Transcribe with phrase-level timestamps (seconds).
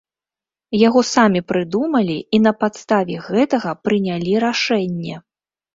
[0.87, 5.15] Яго самі прыдумалі і на падставе гэтага прынялі рашэнне.